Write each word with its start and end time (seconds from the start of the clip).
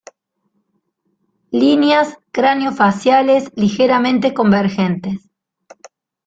Líneas 1.51 2.17
cráneo 2.31 2.71
faciales 2.71 3.51
ligeramente 3.55 4.33
convergentes. 4.33 5.29